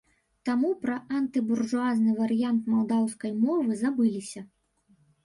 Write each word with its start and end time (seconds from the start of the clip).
Таму 0.47 0.69
пра 0.85 0.93
антыбуржуазны 1.19 2.15
варыянт 2.21 2.71
малдаўскай 2.75 3.37
мовы 3.45 3.77
забыліся. 3.83 4.41